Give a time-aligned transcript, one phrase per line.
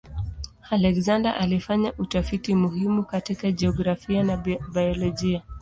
[0.71, 4.37] Alexander alifanya utafiti muhimu katika jiografia na
[4.73, 5.41] biolojia.